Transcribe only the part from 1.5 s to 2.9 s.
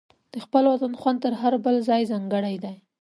بل ځای ځانګړی دی.